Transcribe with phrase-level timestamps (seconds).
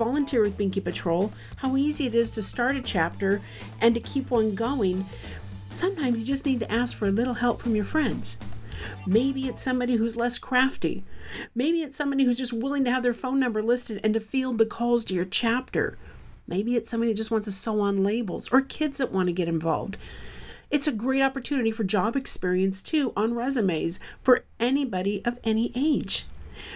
[0.00, 3.42] volunteer with Binky Patrol, how easy it is to start a chapter
[3.82, 5.04] and to keep one going,
[5.72, 8.38] sometimes you just need to ask for a little help from your friends.
[9.06, 11.04] Maybe it's somebody who's less crafty.
[11.54, 14.56] Maybe it's somebody who's just willing to have their phone number listed and to field
[14.56, 15.98] the calls to your chapter.
[16.48, 19.34] Maybe it's somebody that just wants to sew on labels or kids that want to
[19.34, 19.98] get involved.
[20.70, 26.24] It's a great opportunity for job experience too on resumes for anybody of any age.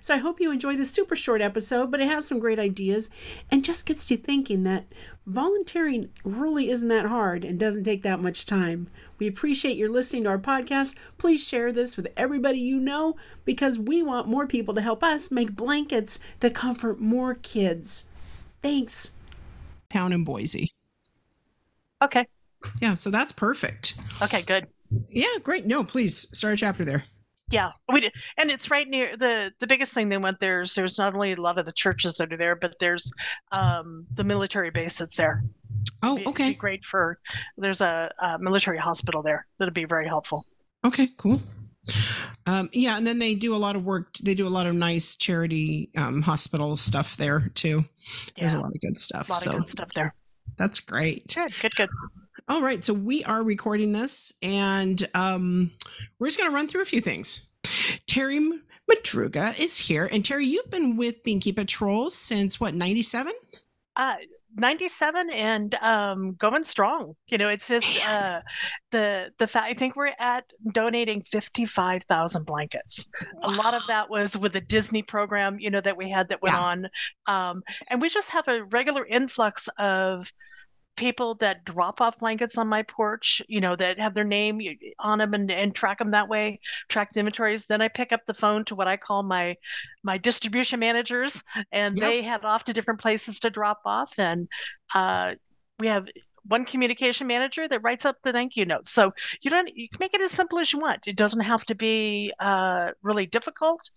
[0.00, 3.10] So I hope you enjoy this super short episode, but it has some great ideas
[3.50, 4.86] and just gets you thinking that
[5.26, 8.88] volunteering really isn't that hard and doesn't take that much time.
[9.18, 10.96] We appreciate your listening to our podcast.
[11.18, 15.30] Please share this with everybody you know because we want more people to help us
[15.30, 18.10] make blankets to comfort more kids.
[18.62, 19.12] Thanks.
[19.92, 20.72] Town in Boise.
[22.02, 22.26] Okay.
[22.80, 23.94] Yeah, so that's perfect.
[24.22, 24.66] Okay, good.
[25.10, 25.66] Yeah, great.
[25.66, 27.04] No, please start a chapter there.
[27.50, 28.12] Yeah, we did.
[28.38, 31.36] and it's right near the the biggest thing they went there's there's not only a
[31.40, 33.10] lot of the churches that are there, but there's
[33.52, 35.42] um the military base that's there.
[36.02, 36.48] Oh, It'd be- it'd okay.
[36.50, 37.18] be great for
[37.56, 40.44] there's a, a military hospital there that'd be very helpful.
[40.84, 41.40] Okay, cool.
[42.46, 44.14] Um, yeah, and then they do a lot of work.
[44.22, 47.84] They do a lot of nice charity um, hospital stuff there too.
[48.36, 49.28] There's a lot of good stuff.
[49.28, 50.14] a lot so of good stuff there.
[50.56, 51.34] that's great.
[51.34, 51.88] Good, good, good.
[52.50, 55.70] All right, so we are recording this, and um,
[56.18, 57.48] we're just going to run through a few things.
[58.08, 58.58] Terrie
[58.90, 63.32] Madruga is here, and Terrie, you've been with Binky Patrol since what '97?
[63.94, 64.16] Uh,
[64.56, 68.40] 97 and um going strong you know it's just uh
[68.90, 73.08] the the fact i think we're at donating 55,000 blankets
[73.44, 76.42] a lot of that was with the disney program you know that we had that
[76.42, 76.62] went Yeah.
[76.64, 76.88] on
[77.28, 80.32] um and we just have a regular influx of
[80.96, 84.60] people that drop off blankets on my porch you know that have their name
[84.98, 87.66] on them and, and track them that way track the inventories.
[87.66, 89.56] Then i pick up the phone to what i call my
[90.02, 92.02] my distribution managers and Yep.
[92.06, 94.12] they head off to different places to drop off.
[94.18, 94.48] And
[94.94, 95.34] uh,
[95.78, 96.06] we have
[96.44, 99.12] one communication manager that writes up the thank you notes so
[99.42, 101.00] you don't you can make it as simple as you want.
[101.06, 103.88] It doesn't have to be uh, really difficult.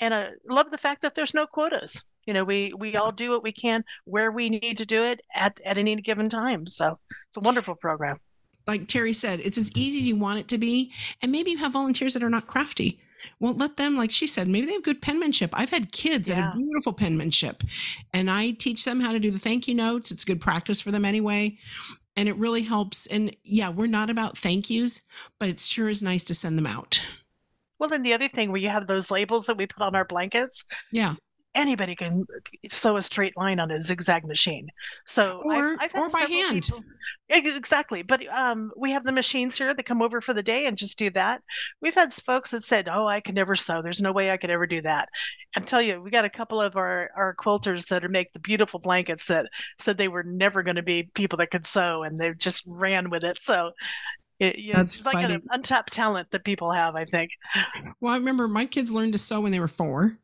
[0.00, 3.30] And i love the fact that there's no quotas you know we we all do
[3.30, 6.96] what we can where we need to do it at, at any given time so
[7.28, 8.20] it's a wonderful program
[8.68, 10.92] like Terrie said, it's as easy as you want it to be.
[11.22, 13.00] And maybe you have volunteers that are not crafty.
[13.40, 15.50] won't let them, like she said, maybe they have good penmanship.
[15.54, 17.64] I've had kids that have beautiful penmanship,
[18.12, 20.10] and I teach them how to do the thank you notes.
[20.10, 21.56] It's good practice for them anyway.
[22.14, 23.06] And it really helps.
[23.06, 25.00] And yeah, we're not about thank yous,
[25.40, 27.00] but it sure is nice to send them out.
[27.78, 30.04] well then the other thing where you have those labels that we put on our
[30.04, 31.14] blankets Yeah.
[31.54, 32.24] Anybody can
[32.68, 34.68] sew a straight line on a zigzag machine.
[35.06, 36.62] So Or- I've, I've had or by hand.
[36.64, 36.84] people-
[37.30, 38.02] exactly.
[38.02, 40.98] But um, we have the machines here that come over for the day and just
[40.98, 41.42] do that.
[41.82, 43.82] We've had folks that said, "Oh, I can never sew.
[43.82, 45.08] There's no way I could ever do that."
[45.56, 48.40] I tell you, we got a couple of our our quilters that are make the
[48.40, 49.46] beautiful blankets that
[49.78, 53.10] said they were never going to be people that could sew, and they just ran
[53.10, 53.38] with it.
[53.38, 53.72] So.
[54.40, 55.34] It, you know, That's it's like funny.
[55.34, 57.32] an untapped talent that people have, I think.
[58.00, 60.16] Well, I remember my kids learned to sew when they were four,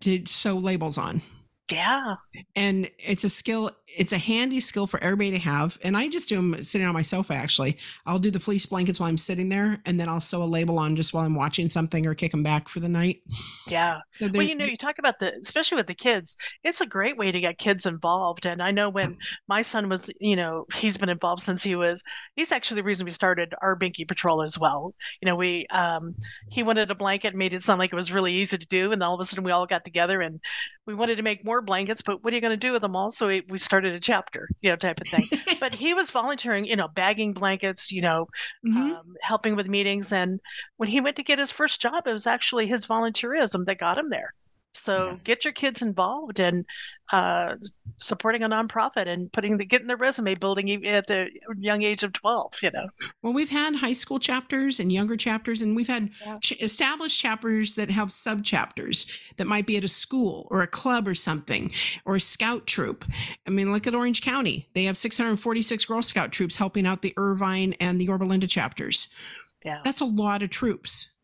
[0.00, 1.22] to sew labels on.
[1.70, 2.14] Yeah.
[2.56, 6.28] and it's a skill it's a handy skill for everybody to have and i just
[6.28, 9.48] do them sitting on my sofa actually i'll do the fleece blankets while i'm sitting
[9.48, 12.30] there and then i'll sew a label on just while i'm watching something or kick
[12.30, 13.22] them back for the night
[13.68, 14.00] Yeah.
[14.14, 17.16] so Well, you know, you talk about the, especially with the kids, it's a great
[17.16, 18.46] way to get kids involved.
[18.46, 22.02] And I know when my son was, you know, he's been involved since he was,
[22.36, 24.94] he's actually the reason we started our Binky Patrol as well.
[25.20, 26.14] You know, we, um,
[26.50, 28.92] he wanted a blanket, made it sound like it was really easy to do.
[28.92, 30.40] And all of a sudden we all got together and
[30.86, 32.96] we wanted to make more blankets, but what are you going to do with them
[32.96, 33.10] all?
[33.10, 35.28] So we, we started a chapter, you know, type of thing.
[35.60, 38.26] but he was volunteering, you know, bagging blankets, you know,
[38.66, 38.76] Mhm.
[38.76, 40.12] um, helping with meetings.
[40.12, 40.40] And
[40.76, 43.98] when he went to get his first job, it was actually his volunteerism that got
[43.98, 44.34] him there.
[44.78, 46.64] So get your kids involved and
[47.12, 47.54] uh,
[47.98, 51.28] supporting a nonprofit and putting the getting their resume building e- at the
[51.58, 52.52] young age of twelve.
[52.62, 52.86] You know,
[53.22, 56.38] well we've had high school chapters and younger chapters and we've had Yeah.
[56.42, 60.66] ch- established chapters that have sub chapters that might be at a school or a
[60.66, 61.72] club or something
[62.04, 63.04] or a scout troop
[63.46, 67.14] i mean look at orange county they have 646 girl scout troops helping out the
[67.16, 69.14] irvine and the yorba linda chapters
[69.64, 69.80] yeah.
[69.84, 71.14] that's a lot of troops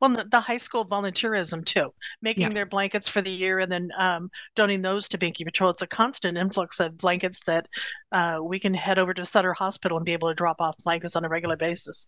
[0.00, 1.92] Well, the, the high school volunteerism too,
[2.22, 2.48] making Yeah.
[2.50, 5.70] their blankets for the year and then um, donating those to Binky Patrol.
[5.70, 7.66] It's a constant influx of blankets that
[8.12, 11.16] uh, we can head over to Sutter Hospital and be able to drop off blankets
[11.16, 12.06] on a regular basis.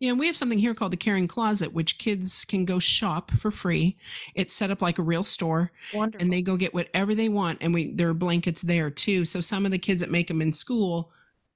[0.00, 3.30] Yeah, and we have something here called the Caring Closet, which kids can go shop
[3.32, 3.96] for free.
[4.34, 6.22] It's set up like a real store, Wonderful.
[6.24, 9.24] and they go get whatever they want, and we there are blankets there too.
[9.24, 11.10] So some of the kids that make them in school,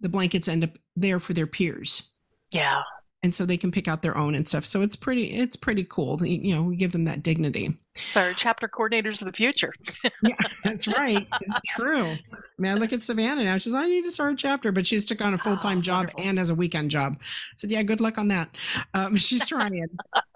[0.00, 2.12] the blankets end up there for their peers.
[2.50, 2.82] yeah.
[3.22, 4.66] And so they can pick out their own and stuff.
[4.66, 6.24] So it's pretty it's pretty cool.
[6.26, 7.76] You know, we give them that dignity.
[7.94, 9.72] It's our chapter coordinators of the future.
[10.22, 10.34] yeah,
[10.64, 11.26] that's right.
[11.42, 12.12] It's true.
[12.12, 13.58] I mean, I look at Savannah now.
[13.58, 15.82] She's, I need to start a chapter, but she's took on a full time oh,
[15.82, 17.16] job and as a weekend job.
[17.20, 17.24] I
[17.56, 18.56] said, yeah, good luck on that.
[18.94, 19.86] Um, she's trying.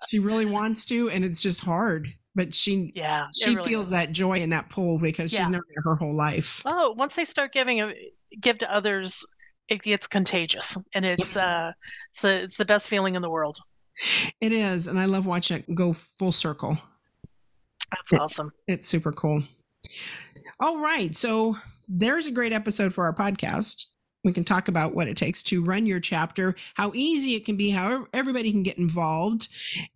[0.09, 2.13] she really wants to, and it's just hard.
[2.35, 3.93] But she, yeah, she really feels is.
[3.93, 5.39] that joy and that pull because yeah.
[5.39, 6.63] she's known it her whole life.
[6.67, 7.95] Oh, once they start giving, a,
[8.39, 9.25] give to others,
[9.69, 11.73] it gets contagious, and it's uh,
[12.11, 13.59] it's the it's the best feeling in the world.
[14.41, 16.79] It is, and I love watching it go full circle.
[17.91, 18.53] That's it, awesome.
[18.67, 19.43] It's super cool.
[20.61, 21.17] All right.
[21.17, 21.57] So
[21.89, 23.85] there's a great episode for our podcast.
[24.25, 27.57] We can talk about what it takes to run your chapter, how easy it can
[27.57, 29.49] be, how everybody can get involved.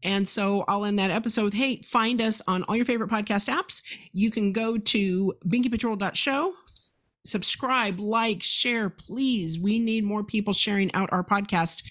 [0.05, 3.53] And so I'll end that episode with hey, find us on all your favorite podcast
[3.53, 3.83] apps.
[4.13, 6.55] You can go to binkypatrol.show
[7.31, 9.59] subscribe, like, share, please.
[9.59, 11.83] We need more people sharing out our podcast.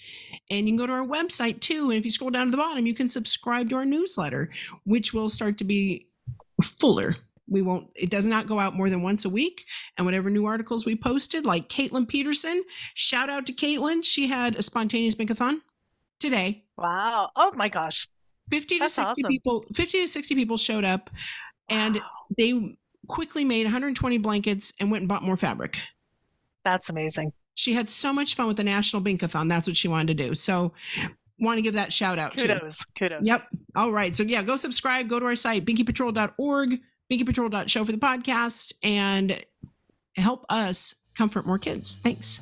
[0.50, 1.90] And you can go to our website too.
[1.90, 4.50] And if you scroll down to the bottom, you can subscribe to our newsletter,
[4.84, 6.08] which will start to be
[6.62, 7.18] fuller.
[7.48, 9.66] We won't, it does not go out more than once a week.
[9.98, 12.64] And whatever new articles we posted, like Caitlin Peterson,
[12.94, 14.04] shout out to Caitlin.
[14.04, 15.62] She had a spontaneous binkathon
[16.20, 16.66] today.
[16.78, 17.32] Wow.
[17.36, 18.08] Oh my gosh.
[18.50, 19.30] 50 That's to 60 awesome.
[19.30, 21.10] people, 50 to 60 people showed up
[21.70, 22.02] and wow.
[22.38, 25.82] they quickly made 120 blankets and went and bought more fabric.
[26.64, 27.32] That's amazing.
[27.56, 29.50] She had so much fun with the National Binkathon.
[29.50, 30.36] That's what she wanted to do.
[30.36, 30.74] So
[31.40, 32.60] want to give that shout out Kudos.
[32.60, 32.72] too.
[32.98, 33.22] Kudos.
[33.24, 33.48] Yep.
[33.76, 34.16] All right.
[34.16, 36.80] So yeah, go subscribe, go to our site, binkypatrol.org,
[37.12, 39.44] binkypatrol.show for the podcast, and
[40.16, 41.96] help us comfort more kids.
[41.96, 42.42] Thanks.